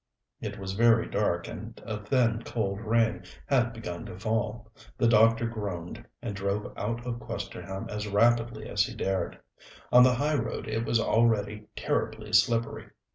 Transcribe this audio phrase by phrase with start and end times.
[0.39, 4.71] It was very dark, and a thin, cold rain had begun to fall.
[4.97, 9.37] The doctor groaned, and drove out of Questerham as rapidly as he dared.
[9.91, 12.89] On the high road it was already terribly slippery.